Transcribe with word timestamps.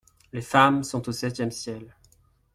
Les 0.33 0.41
femmes 0.41 0.81
sont 0.83 1.07
au 1.09 1.11
septième 1.11 1.51
ciel. 1.51 1.95